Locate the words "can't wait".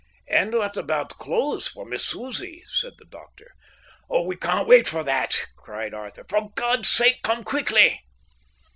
4.35-4.87